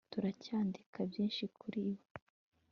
turacyandika 0.13 0.99
byinshi 1.09 1.43
kuri 1.59 1.79
bo 1.85 1.95